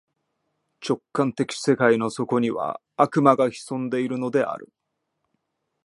[0.83, 4.73] 直観的世界の底には、悪魔が潜んでいるのである。